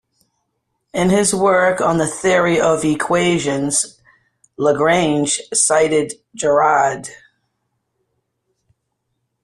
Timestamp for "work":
1.31-1.79